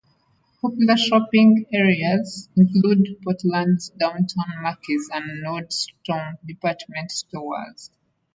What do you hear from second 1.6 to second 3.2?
areas include